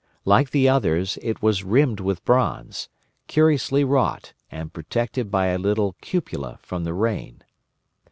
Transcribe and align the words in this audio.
Like 0.25 0.49
the 0.49 0.67
others, 0.67 1.19
it 1.21 1.43
was 1.43 1.63
rimmed 1.63 1.99
with 1.99 2.25
bronze, 2.25 2.89
curiously 3.27 3.83
wrought, 3.83 4.33
and 4.49 4.73
protected 4.73 5.29
by 5.29 5.49
a 5.49 5.59
little 5.59 5.93
cupola 6.01 6.57
from 6.63 6.85
the 6.85 6.93
rain. 6.95 7.43